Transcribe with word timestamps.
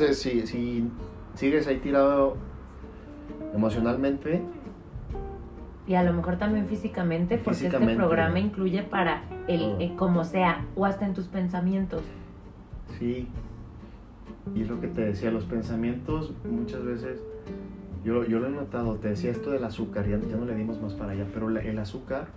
Entonces, 0.00 0.22
si, 0.22 0.46
si 0.46 0.88
sigues 1.34 1.66
ahí 1.66 1.76
tirado 1.76 2.34
emocionalmente, 3.54 4.40
Y 5.86 5.94
a 5.94 6.02
lo 6.04 6.12
mejor 6.14 6.36
también 6.38 6.64
físicamente, 6.66 7.36
porque 7.36 7.66
este 7.66 7.96
programa 7.96 8.38
incluye 8.38 8.82
para 8.82 9.24
el 9.46 9.76
eh, 9.80 9.92
como 9.98 10.24
sea, 10.24 10.64
o 10.74 10.86
hasta 10.86 11.04
en 11.04 11.12
tus 11.14 11.26
pensamientos. 11.26 12.00
sí. 12.98 13.28
Y 14.54 14.62
es 14.62 14.70
lo 14.70 14.80
que 14.80 14.88
te 14.88 15.02
decía, 15.02 15.30
los 15.30 15.44
pensamientos 15.44 16.32
muchas 16.50 16.82
veces, 16.82 17.20
yo, 18.02 18.24
yo 18.24 18.38
lo 18.40 18.46
he 18.46 18.50
notado, 18.50 18.94
te 18.96 19.08
decía 19.08 19.30
esto 19.30 19.50
del 19.50 19.62
azúcar, 19.64 20.08
ya, 20.08 20.18
ya 20.18 20.36
no 20.36 20.46
le 20.46 20.54
dimos 20.54 20.80
más 20.80 20.94
para 20.94 21.12
allá, 21.12 21.26
pero 21.34 21.50
la- 21.50 21.60
el 21.60 21.78
azúcar, 21.78 22.28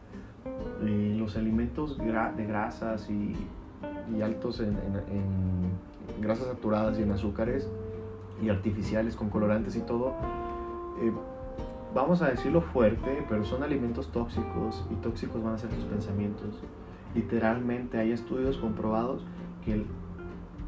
eh, 0.85 1.15
los 1.17 1.37
alimentos 1.37 1.97
gra- 1.97 2.35
de 2.35 2.45
grasas 2.45 3.09
y, 3.09 3.35
y 4.15 4.21
altos 4.21 4.59
en, 4.59 4.67
en- 4.69 5.15
en 5.17 5.71
grasas 6.21 6.47
saturadas 6.47 6.97
y 6.99 7.03
en 7.03 7.11
azúcares 7.11 7.67
y 8.41 8.49
artificiales 8.49 9.15
con 9.15 9.29
colorantes 9.29 9.75
y 9.75 9.81
todo, 9.81 10.13
eh, 11.01 11.11
vamos 11.93 12.21
a 12.21 12.29
decirlo 12.29 12.61
fuerte, 12.61 13.25
pero 13.29 13.43
son 13.45 13.63
alimentos 13.63 14.11
tóxicos 14.11 14.85
y 14.91 14.95
tóxicos 14.95 15.43
van 15.43 15.53
a 15.53 15.57
ser 15.57 15.69
tus 15.69 15.85
pensamientos. 15.85 16.59
Literalmente 17.15 17.97
hay 17.99 18.11
estudios 18.11 18.57
comprobados 18.57 19.23
que 19.63 19.73
el- 19.73 19.85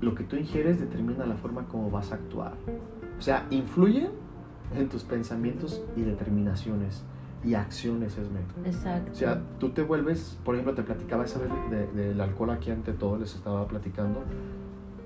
lo 0.01 0.13
que 0.13 0.23
tú 0.23 0.35
ingieres 0.35 0.79
determina 0.79 1.25
la 1.25 1.35
forma 1.35 1.65
como 1.67 1.89
vas 1.89 2.11
a 2.11 2.15
actuar. 2.15 2.53
O 3.17 3.21
sea, 3.21 3.47
influyen 3.49 4.09
en 4.75 4.89
tus 4.89 5.03
pensamientos 5.03 5.81
y 5.95 6.01
determinaciones 6.01 7.03
y 7.43 7.53
acciones, 7.55 8.17
Esme. 8.17 8.39
Exacto. 8.65 9.11
O 9.11 9.15
sea, 9.15 9.41
tú 9.59 9.69
te 9.69 9.83
vuelves, 9.83 10.37
por 10.43 10.55
ejemplo, 10.55 10.73
te 10.75 10.83
platicaba 10.83 11.25
esa 11.25 11.39
vez 11.39 11.49
de- 11.69 11.87
de- 11.87 12.07
del 12.07 12.21
alcohol 12.21 12.49
aquí 12.51 12.71
ante 12.71 12.91
todo, 12.93 13.17
les 13.17 13.33
estaba 13.35 13.67
platicando. 13.67 14.21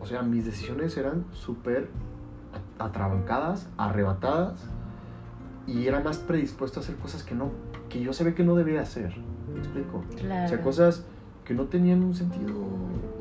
O 0.02 0.06
sea, 0.06 0.22
mis 0.22 0.46
decisiones 0.46 0.96
eran 0.98 1.26
súper 1.32 1.90
atrabancadas, 2.78 3.68
arrebatadas, 3.78 4.66
y 5.68 5.88
era 5.88 6.00
más 6.00 6.18
predispuesto 6.18 6.80
a 6.80 6.84
hacer 6.84 6.96
cosas 6.96 7.24
que 7.24 7.36
no, 7.36 7.52
que 7.90 8.02
yo 8.02 8.14
sabía 8.14 8.34
que 8.34 8.44
no 8.44 8.56
debía 8.56 8.82
hacer. 8.82 9.14
¿Me 9.54 9.60
explico? 9.60 10.04
claro. 10.18 10.46
O 10.46 10.48
sea, 10.48 10.62
cosas 10.62 11.06
que 11.46 11.54
no 11.54 11.66
tenían 11.66 12.04
un 12.04 12.16
sentido, 12.16 12.56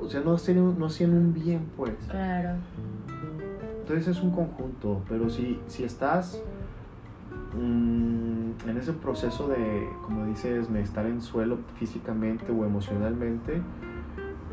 o 0.01 0.09
sea, 0.09 0.21
no 0.21 0.35
hacían, 0.35 0.79
no 0.79 0.87
hacían 0.87 1.13
un 1.15 1.33
bien, 1.33 1.67
pues. 1.77 1.95
Claro. 2.09 2.57
Entonces 3.81 4.09
es 4.09 4.23
un 4.23 4.31
conjunto, 4.33 5.03
pero 5.09 5.31
si, 5.31 5.59
si 5.67 5.85
estás 5.85 6.43
mm, 7.55 8.69
en 8.69 8.77
ese 8.77 8.93
proceso 8.93 9.49
de, 9.49 9.89
como 10.05 10.27
dices, 10.27 10.71
de 10.71 10.83
estar 10.83 11.07
en 11.07 11.23
suelo 11.23 11.59
físicamente 11.79 12.53
o 12.53 12.67
emocionalmente, 12.67 13.63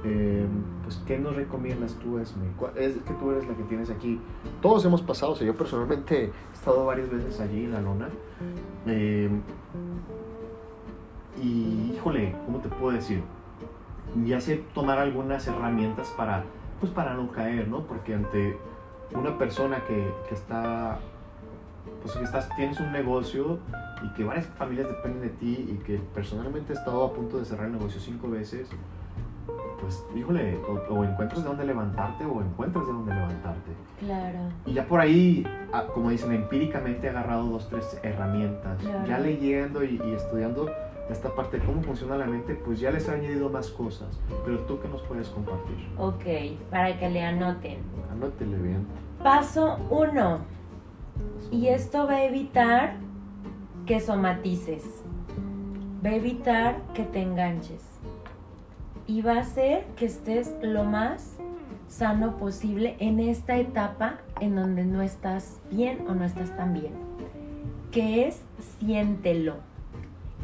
eh, 0.03 0.45
pues 0.83 1.01
¿qué 1.07 1.17
nos 1.17 1.35
recomiendas 1.35 1.95
tú, 1.95 2.19
Es 2.19 2.33
que 2.33 3.13
tú 3.13 3.31
eres 3.31 3.47
la 3.47 3.55
que 3.55 3.63
tienes 3.63 3.89
aquí. 3.89 4.19
Todos 4.61 4.85
hemos 4.85 5.01
pasado, 5.01 5.31
o 5.31 5.35
sea, 5.35 5.47
yo 5.47 5.55
personalmente 5.55 6.25
he 6.25 6.53
estado 6.53 6.85
varias 6.85 7.09
veces 7.09 7.39
allí 7.39 7.65
en 7.65 7.71
la 7.71 7.81
lona. 7.81 8.09
eh, 8.85 9.29
y, 11.41 11.93
híjole, 11.95 12.35
¿cómo 12.45 12.59
te 12.59 12.69
puedo 12.69 12.95
decir? 12.95 13.21
Ya 14.25 14.39
sé 14.39 14.63
tomar 14.73 14.99
algunas 14.99 15.45
herramientas 15.47 16.13
para, 16.15 16.43
pues 16.79 16.91
para 16.91 17.13
no 17.13 17.31
caer, 17.31 17.67
¿no? 17.67 17.81
Porque 17.81 18.13
ante 18.13 18.57
una 19.13 19.37
persona 19.37 19.83
que, 19.85 20.11
que 20.29 20.35
está, 20.35 20.99
pues 22.01 22.15
que 22.15 22.23
estás, 22.23 22.49
tienes 22.55 22.79
un 22.79 22.91
negocio 22.91 23.59
y 24.03 24.13
que 24.13 24.23
varias 24.23 24.45
familias 24.47 24.87
dependen 24.87 25.21
de 25.21 25.29
ti 25.29 25.67
y 25.69 25.83
que 25.83 25.99
personalmente 26.13 26.73
he 26.73 26.75
estado 26.75 27.03
a 27.03 27.13
punto 27.13 27.37
de 27.37 27.45
cerrar 27.45 27.67
el 27.67 27.73
negocio 27.73 27.99
cinco 27.99 28.29
veces, 28.29 28.69
pues 29.79 30.05
híjole, 30.15 30.57
o, 30.67 30.93
o 30.93 31.03
encuentras 31.03 31.43
de 31.43 31.49
dónde 31.49 31.65
levantarte 31.65 32.25
o 32.25 32.41
encuentras 32.41 32.85
de 32.87 32.93
dónde 32.93 33.13
levantarte. 33.13 33.71
Claro. 33.99 34.39
Y 34.65 34.73
ya 34.73 34.85
por 34.87 34.99
ahí, 34.99 35.45
ah, 35.73 35.85
como 35.93 36.09
dicen, 36.09 36.31
empíricamente 36.31 37.07
he 37.07 37.09
agarrado 37.09 37.45
dos, 37.45 37.69
tres 37.69 37.99
herramientas. 38.03 38.79
Claro. 38.81 39.07
Ya 39.07 39.19
leyendo 39.19 39.83
y, 39.83 40.01
y 40.03 40.13
estudiando 40.13 40.69
esta 41.09 41.29
parte 41.35 41.59
de 41.59 41.65
cómo 41.65 41.81
funciona 41.83 42.17
la 42.17 42.25
mente, 42.25 42.55
pues 42.55 42.79
ya 42.79 42.91
les 42.91 43.07
he 43.07 43.11
añadido 43.11 43.49
más 43.49 43.69
cosas. 43.69 44.19
Pero 44.43 44.59
tú, 44.61 44.79
¿qué 44.79 44.87
nos 44.87 45.01
puedes 45.03 45.29
compartir? 45.29 45.75
Ok, 45.97 46.59
para 46.69 46.97
que 46.97 47.09
le 47.09 47.23
anoten. 47.23 47.79
Anótele 48.11 48.57
bien. 48.57 48.87
Paso 49.23 49.77
1. 49.89 50.39
Y 51.51 51.67
esto 51.67 52.07
va 52.07 52.13
a 52.15 52.23
evitar 52.25 52.95
que 53.85 53.99
somatices. 53.99 55.03
Va 56.03 56.09
a 56.09 56.15
evitar 56.15 56.81
que 56.93 57.03
te 57.03 57.21
enganches. 57.21 57.94
Y 59.07 59.21
va 59.21 59.33
a 59.33 59.39
hacer 59.41 59.85
que 59.95 60.05
estés 60.05 60.55
lo 60.61 60.83
más 60.83 61.37
sano 61.87 62.37
posible 62.37 62.95
en 62.99 63.19
esta 63.19 63.57
etapa 63.57 64.17
en 64.41 64.55
donde 64.55 64.85
no 64.85 65.01
estás 65.01 65.61
bien 65.71 66.05
o 66.07 66.13
no 66.13 66.25
estás 66.25 66.55
tan 66.57 66.73
bien. 66.73 66.93
Que 67.91 68.27
es 68.27 68.41
siéntelo. 68.79 69.55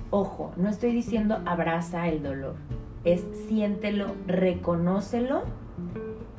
Ojo, 0.09 0.53
no 0.57 0.69
estoy 0.69 0.91
diciendo 0.91 1.41
abraza 1.45 2.07
el 2.07 2.21
dolor. 2.21 2.55
Es 3.03 3.25
siéntelo, 3.47 4.07
reconócelo 4.27 5.43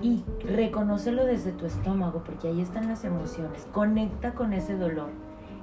y 0.01 0.25
reconócelo 0.45 1.25
desde 1.25 1.53
tu 1.53 1.67
estómago, 1.67 2.23
porque 2.25 2.49
ahí 2.49 2.61
están 2.61 2.89
las 2.89 3.05
emociones. 3.05 3.67
Conecta 3.73 4.33
con 4.35 4.53
ese 4.53 4.77
dolor. 4.77 5.11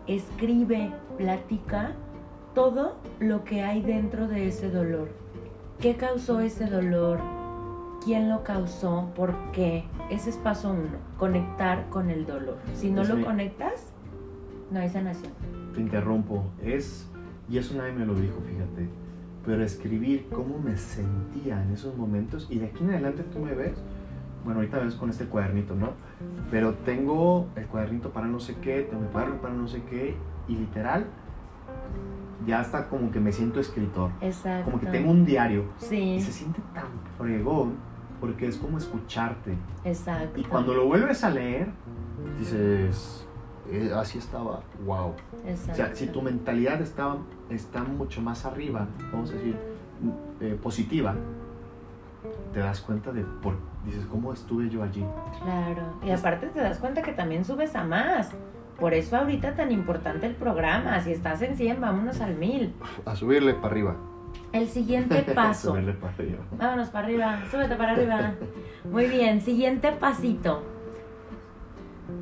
Escribe, 0.07 0.91
platica 1.17 1.91
todo 2.53 2.97
lo 3.19 3.43
que 3.43 3.61
hay 3.61 3.81
dentro 3.81 4.27
de 4.27 4.47
ese 4.47 4.69
dolor. 4.69 5.09
¿Qué 5.79 5.95
causó 5.95 6.39
ese 6.41 6.65
dolor? 6.65 7.19
¿Quién 8.03 8.29
lo 8.29 8.43
causó? 8.43 9.11
¿Por 9.15 9.33
qué? 9.51 9.85
Ese 10.09 10.29
es 10.31 10.37
paso 10.37 10.71
uno, 10.71 10.97
conectar 11.17 11.89
con 11.89 12.09
el 12.09 12.25
dolor. 12.25 12.57
Si 12.73 12.89
no 12.91 13.01
Es 13.03 13.09
lo 13.09 13.15
mi- 13.17 13.23
conectas, 13.23 13.91
no 14.71 14.79
hay 14.79 14.89
sanación. 14.89 15.31
Te 15.73 15.81
interrumpo. 15.81 16.43
Es, 16.61 17.09
y 17.49 17.57
eso 17.57 17.75
nadie 17.77 17.93
me 17.93 18.05
lo 18.05 18.13
dijo, 18.15 18.35
fíjate. 18.41 18.89
Pero 19.45 19.63
escribir 19.63 20.27
cómo 20.31 20.57
me 20.59 20.75
sentía 20.77 21.61
en 21.63 21.71
esos 21.71 21.95
momentos. 21.95 22.47
Y 22.49 22.59
de 22.59 22.67
aquí 22.67 22.83
en 22.83 22.91
adelante 22.91 23.23
tú 23.23 23.39
me 23.39 23.53
ves. 23.53 23.77
Bueno, 24.43 24.59
ahorita 24.59 24.79
ves 24.79 24.95
con 24.95 25.09
este 25.09 25.25
cuadernito, 25.25 25.75
¿no? 25.75 25.91
Pero 26.51 26.73
tengo 26.73 27.47
el 27.55 27.65
cuadernito 27.67 28.11
para 28.11 28.27
no 28.27 28.39
sé 28.39 28.55
qué, 28.61 28.83
tengo 28.83 29.03
mi 29.03 29.09
cuaderno 29.09 29.41
para 29.41 29.53
no 29.53 29.67
sé 29.67 29.83
qué. 29.83 30.15
Y 30.47 30.55
literal, 30.55 31.05
ya 32.49 32.61
está 32.61 32.87
como 32.89 33.11
que 33.11 33.19
me 33.19 33.31
siento 33.31 33.59
escritor. 33.59 34.11
Exacto. 34.21 34.65
Como 34.65 34.79
que 34.79 34.87
tengo 34.87 35.11
un 35.11 35.25
diario. 35.25 35.65
Sí, 35.77 36.15
Y 36.15 36.21
se 36.21 36.31
siente 36.31 36.61
tan 36.73 36.87
fregón 37.17 37.75
porque 38.19 38.47
es 38.47 38.57
como 38.57 38.77
escucharte. 38.77 39.55
exacto. 39.85 40.39
Y 40.39 40.43
cuando 40.43 40.73
lo 40.73 40.85
vuelves 40.87 41.23
a 41.23 41.29
leer, 41.29 41.69
dices, 42.37 43.25
"Eh, 43.71 43.91
así 43.95 44.17
estaba, 44.17 44.61
wow. 44.85 45.09
O 45.09 45.15
sea, 45.43 45.51
Exacto. 45.51 45.95
si 45.95 46.07
tu 46.07 46.21
mentalidad 46.21 46.81
está, 46.81 47.15
está 47.49 47.83
mucho 47.83 48.21
más 48.21 48.45
arriba, 48.45 48.87
vamos 49.11 49.29
a 49.31 49.33
decir, 49.33 49.55
eh, 50.41 50.57
positiva, 50.61 51.15
te 52.53 52.59
das 52.59 52.81
cuenta 52.81 53.11
de, 53.11 53.23
por, 53.23 53.55
dices, 53.85 54.05
¿cómo 54.09 54.33
estuve 54.33 54.69
yo 54.69 54.83
allí? 54.83 55.05
Claro, 55.43 55.83
y 56.03 56.11
aparte 56.11 56.47
te 56.47 56.59
das 56.59 56.79
cuenta 56.79 57.01
que 57.01 57.13
también 57.13 57.45
subes 57.45 57.75
a 57.75 57.83
más. 57.83 58.31
Por 58.79 58.93
eso 58.93 59.17
ahorita 59.17 59.55
tan 59.55 59.71
importante 59.71 60.25
el 60.25 60.35
programa. 60.35 60.99
Si 61.01 61.11
estás 61.11 61.41
en 61.41 61.55
100, 61.57 61.81
vámonos 61.81 62.21
al 62.21 62.35
1000. 62.35 62.73
A 63.05 63.15
subirle 63.15 63.53
para 63.53 63.67
arriba. 63.67 63.95
El 64.53 64.67
siguiente 64.69 65.21
paso. 65.35 65.71
subirle 65.71 65.93
para 65.93 66.13
arriba. 66.13 66.37
Vámonos 66.57 66.89
para 66.89 67.07
arriba, 67.07 67.39
súbete 67.51 67.75
para 67.75 67.91
arriba. 67.91 68.31
Muy 68.89 69.07
bien, 69.07 69.41
siguiente 69.41 69.91
pasito. 69.91 70.63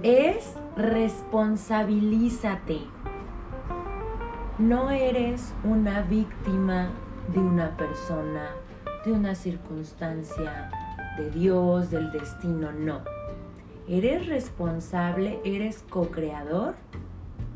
Es 0.03 0.55
responsabilízate. 0.75 2.79
No 4.57 4.89
eres 4.89 5.53
una 5.63 6.01
víctima 6.01 6.89
de 7.31 7.39
una 7.39 7.69
persona, 7.77 8.49
de 9.07 9.13
una 9.13 9.35
circunstancia, 9.35 10.69
de 11.17 11.31
Dios, 11.31 11.89
del 11.89 12.11
destino, 12.11 12.71
no. 12.71 13.01
Eres 13.87 14.27
responsable, 14.27 15.39
eres 15.45 15.83
co-creador 15.89 16.75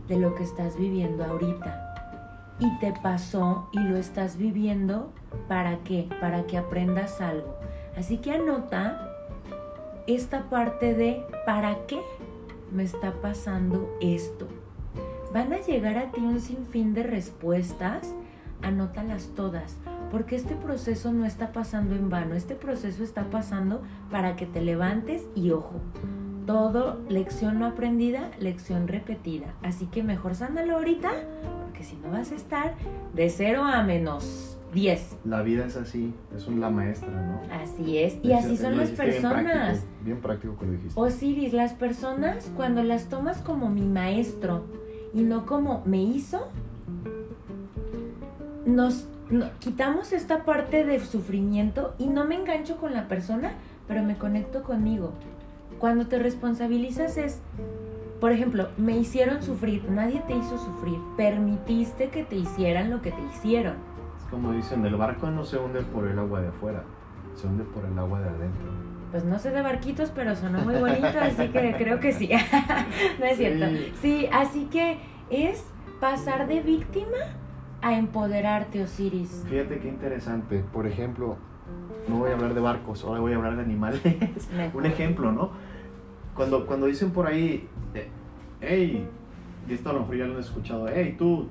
de 0.07 0.17
lo 0.17 0.33
que 0.33 0.43
estás 0.43 0.77
viviendo 0.77 1.25
ahorita. 1.25 2.55
Y 2.59 2.79
te 2.79 2.93
pasó 3.03 3.69
y 3.73 3.79
lo 3.79 3.97
estás 3.97 4.37
viviendo 4.37 5.11
¿Para 5.47 5.79
qué? 5.79 6.09
Para 6.19 6.45
que 6.45 6.57
aprendas 6.57 7.21
algo. 7.21 7.55
Así 7.97 8.17
que 8.17 8.31
anota 8.31 9.09
esta 10.07 10.49
parte 10.49 10.93
de 10.93 11.25
¿para 11.45 11.85
qué 11.87 11.99
me 12.71 12.83
está 12.83 13.13
pasando 13.21 13.89
esto? 14.01 14.47
Van 15.33 15.53
a 15.53 15.59
llegar 15.59 15.97
a 15.97 16.11
ti 16.11 16.21
un 16.21 16.39
sinfín 16.39 16.93
de 16.93 17.03
respuestas, 17.03 18.13
anótalas 18.61 19.29
todas, 19.35 19.77
porque 20.11 20.35
este 20.35 20.55
proceso 20.55 21.13
no 21.13 21.25
está 21.25 21.53
pasando 21.53 21.95
en 21.95 22.09
vano, 22.09 22.35
este 22.35 22.55
proceso 22.55 23.03
está 23.03 23.29
pasando 23.29 23.81
para 24.11 24.35
que 24.35 24.45
te 24.45 24.61
levantes 24.61 25.25
y 25.35 25.51
ojo, 25.51 25.79
todo 26.45 26.99
lección 27.07 27.59
no 27.59 27.65
aprendida, 27.65 28.31
lección 28.39 28.87
repetida. 28.87 29.53
Así 29.63 29.85
que 29.85 30.03
mejor 30.03 30.35
sánalo 30.35 30.75
ahorita, 30.75 31.11
porque 31.63 31.83
si 31.83 31.95
no 31.95 32.11
vas 32.11 32.31
a 32.31 32.35
estar 32.35 32.73
de 33.13 33.29
cero 33.29 33.63
a 33.63 33.83
menos 33.83 34.57
10. 34.73 35.17
La 35.25 35.41
vida 35.41 35.65
es 35.65 35.75
así, 35.75 36.13
es 36.35 36.47
un, 36.47 36.59
la 36.59 36.69
maestra, 36.69 37.09
¿no? 37.09 37.41
Así 37.53 37.97
es. 37.97 38.17
Y 38.23 38.33
así 38.33 38.57
son 38.57 38.77
las 38.77 38.89
personas. 38.91 39.85
Bien 40.03 40.19
práctico 40.19 40.57
que 40.57 40.65
lo 40.65 40.71
dijiste. 40.73 40.99
Osiris, 40.99 41.53
las 41.53 41.73
personas 41.73 42.51
cuando 42.55 42.83
las 42.83 43.07
tomas 43.07 43.37
como 43.39 43.69
mi 43.69 43.85
maestro 43.85 44.65
y 45.13 45.23
no 45.23 45.45
como 45.45 45.83
me 45.85 46.01
hizo, 46.01 46.47
nos 48.65 49.07
no- 49.31 49.49
quitamos 49.59 50.11
esta 50.13 50.43
parte 50.43 50.85
de 50.85 50.99
sufrimiento 50.99 51.95
y 51.97 52.07
no 52.07 52.25
me 52.25 52.35
engancho 52.35 52.77
con 52.77 52.93
la 52.93 53.07
persona, 53.07 53.53
pero 53.87 54.03
me 54.03 54.17
conecto 54.17 54.63
conmigo. 54.63 55.13
Cuando 55.79 56.05
te 56.07 56.19
responsabilizas 56.19 57.17
es, 57.17 57.41
por 58.19 58.31
ejemplo, 58.31 58.69
me 58.77 58.95
hicieron 58.97 59.41
sufrir, 59.41 59.89
nadie 59.89 60.21
te 60.27 60.33
hizo 60.35 60.57
sufrir, 60.59 60.99
permitiste 61.17 62.09
que 62.09 62.23
te 62.23 62.35
hicieran 62.35 62.91
lo 62.91 63.01
que 63.01 63.11
te 63.11 63.21
hicieron. 63.33 63.75
Es 64.17 64.25
como 64.29 64.51
dicen, 64.51 64.85
el 64.85 64.95
barco 64.95 65.31
no 65.31 65.43
se 65.43 65.57
hunde 65.57 65.81
por 65.81 66.07
el 66.07 66.19
agua 66.19 66.41
de 66.41 66.49
afuera, 66.49 66.83
se 67.35 67.47
hunde 67.47 67.63
por 67.63 67.83
el 67.85 67.97
agua 67.97 68.19
de 68.21 68.29
adentro. 68.29 68.71
Pues 69.11 69.25
no 69.25 69.39
sé 69.39 69.49
de 69.51 69.61
barquitos, 69.61 70.11
pero 70.13 70.35
sonó 70.35 70.59
muy 70.61 70.75
bonito, 70.75 71.07
así 71.19 71.47
que 71.49 71.73
creo 71.77 71.99
que 71.99 72.13
sí. 72.13 72.29
no 73.19 73.25
es 73.25 73.37
cierto. 73.37 73.65
Sí. 73.67 73.93
Sí, 74.01 74.29
así 74.31 74.65
que 74.65 74.99
es 75.29 75.65
pasar 75.99 76.47
de 76.47 76.61
víctima 76.61 77.17
a 77.81 77.97
empoderarte, 77.97 78.83
Osiris. 78.83 79.45
Fíjate 79.49 79.79
qué 79.79 79.87
interesante. 79.87 80.63
Por 80.71 80.87
ejemplo, 80.87 81.37
no 82.07 82.19
voy 82.19 82.31
a 82.31 82.33
hablar 82.33 82.53
de 82.53 82.61
barcos, 82.61 83.03
ahora 83.03 83.21
voy 83.21 83.33
a 83.33 83.37
hablar 83.37 83.55
de 83.55 83.63
animales. 83.63 84.01
Un 84.73 84.85
ejemplo, 84.85 85.31
¿no? 85.31 85.51
Cuando, 86.35 86.65
cuando 86.65 86.85
dicen 86.85 87.11
por 87.11 87.27
ahí, 87.27 87.67
eh, 87.93 88.07
hey, 88.61 89.07
y 89.67 89.73
esto 89.73 89.89
a 89.89 89.93
lo 89.93 90.01
mejor 90.01 90.17
ya 90.17 90.25
lo 90.25 90.33
han 90.35 90.39
escuchado, 90.39 90.87
hey, 90.87 91.15
tú, 91.17 91.47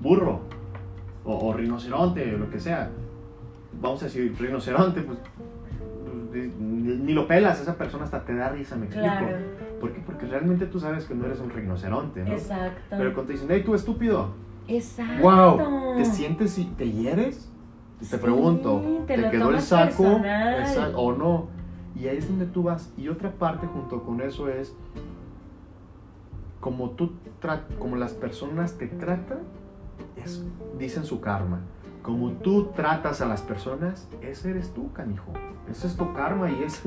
burro, 0.00 0.40
o, 1.24 1.48
o 1.48 1.52
rinoceronte, 1.52 2.34
o 2.34 2.38
lo 2.38 2.50
que 2.50 2.60
sea. 2.60 2.90
Vamos 3.80 4.02
a 4.02 4.06
decir 4.06 4.34
rinoceronte, 4.38 5.02
pues 5.02 5.18
pues, 6.36 6.50
ni, 6.58 6.96
ni 6.96 7.12
lo 7.14 7.26
pelas, 7.26 7.60
esa 7.60 7.76
persona 7.76 8.04
hasta 8.04 8.24
te 8.24 8.34
da 8.34 8.50
risa, 8.50 8.76
me 8.76 8.86
explico. 8.86 9.08
Claro, 9.08 9.38
¿Por 9.80 9.92
qué? 9.92 10.00
Porque 10.04 10.26
realmente 10.26 10.66
tú 10.66 10.78
sabes 10.78 11.04
que 11.04 11.14
no 11.14 11.26
eres 11.26 11.40
un 11.40 11.50
rinoceronte, 11.50 12.24
¿no? 12.24 12.32
exacto. 12.32 12.80
Pero 12.90 13.14
cuando 13.14 13.28
te 13.28 13.32
dicen, 13.34 13.48
hey, 13.50 13.62
tú 13.64 13.74
estúpido, 13.74 14.34
Exacto. 14.68 15.22
wow, 15.22 15.96
¿te 15.96 16.04
sientes 16.04 16.58
y 16.58 16.64
te 16.64 16.90
hieres? 16.90 17.50
Y 18.00 18.04
te 18.04 18.16
Sí, 18.16 18.22
pregunto, 18.22 18.82
te 19.06 19.14
¿te, 19.14 19.22
lo 19.22 19.30
quedó 19.30 19.50
el 19.50 19.60
saco 19.60 20.20
o 20.96 21.12
no? 21.12 21.46
Y 21.94 22.08
ahí 22.08 22.18
es 22.18 22.28
donde 22.28 22.46
tú 22.46 22.64
vas. 22.64 22.92
Y 22.96 23.08
otra 23.08 23.30
parte 23.32 23.66
junto 23.66 24.02
con 24.02 24.20
eso 24.20 24.48
es, 24.48 24.74
como 26.60 26.90
tú 26.90 27.12
como 27.78 27.96
las 27.96 28.12
personas 28.12 28.76
te 28.76 28.88
tratan, 28.88 29.38
es, 30.16 30.44
dicen 30.78 31.04
su 31.04 31.20
karma. 31.20 31.60
Como 32.06 32.30
tú 32.34 32.66
tratas 32.66 33.20
a 33.20 33.26
las 33.26 33.42
personas, 33.42 34.06
ese 34.22 34.50
eres 34.50 34.72
tú, 34.72 34.92
canijo. 34.92 35.32
Ese 35.68 35.88
es 35.88 35.96
tu 35.96 36.12
karma 36.12 36.48
y 36.48 36.62
es, 36.62 36.80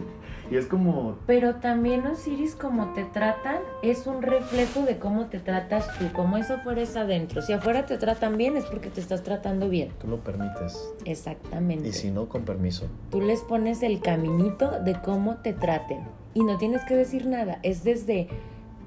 y 0.49 0.55
es 0.55 0.65
como 0.65 1.17
Pero 1.27 1.55
también, 1.55 2.07
Osiris, 2.07 2.55
como 2.55 2.93
te 2.93 3.03
tratan, 3.03 3.57
es 3.83 4.07
un 4.07 4.21
reflejo 4.21 4.83
de 4.83 4.97
cómo 4.97 5.25
te 5.25 5.39
tratas 5.39 5.89
tú. 5.99 6.05
Como 6.13 6.37
eso 6.37 6.53
afuera 6.53 6.79
es 6.79 6.95
adentro. 6.95 7.41
Si 7.41 7.51
afuera 7.51 7.85
te 7.85 7.97
tratan 7.97 8.37
bien, 8.37 8.55
es 8.55 8.63
porque 8.63 8.89
te 8.89 9.01
estás 9.01 9.21
tratando 9.21 9.67
bien. 9.67 9.89
tú 9.99 10.07
lo 10.07 10.19
permites. 10.23 10.89
Exactamente. 11.03 11.91
no, 12.11 12.29
con 12.29 12.43
permiso. 12.43 12.87
Tú 13.11 13.19
les 13.19 13.41
pones 13.41 13.83
el 13.83 13.99
caminito 13.99 14.71
de 14.79 15.01
cómo 15.01 15.35
te 15.39 15.51
traten. 15.51 15.99
Y 16.33 16.45
no 16.45 16.57
tienes 16.57 16.85
que 16.85 16.95
decir 16.95 17.25
nada. 17.25 17.59
Es 17.61 17.83
desde 17.83 18.29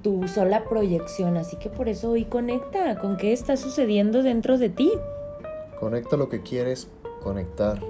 tu 0.03 0.27
sola 0.29 0.65
proyección. 0.65 1.37
Así 1.37 1.59
que 1.59 1.69
por 1.69 1.91
eso 1.91 2.13
hoy 2.13 2.25
conecta 2.25 2.97
con 2.97 3.19
qué 3.19 3.35
está 3.35 3.59
sucediendo 3.59 4.23
dentro 4.23 4.57
de 4.57 4.71
ti. 4.71 4.91
Conecta 5.83 6.17
lo 6.17 6.29
que 6.29 6.43
quieres 6.43 6.87
conectar. 7.25 7.83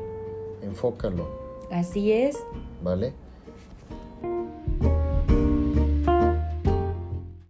Enfócalo, 0.63 1.29
Así 1.71 2.11
es. 2.11 2.39
¿vale? 2.83 3.13